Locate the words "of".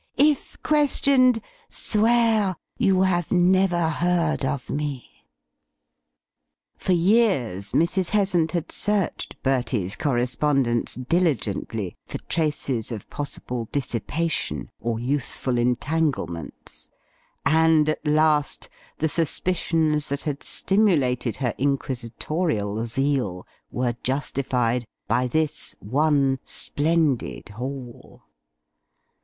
4.43-4.67, 12.91-13.11